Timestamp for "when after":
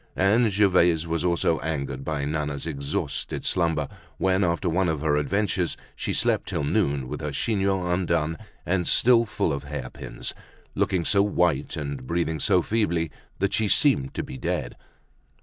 4.17-4.67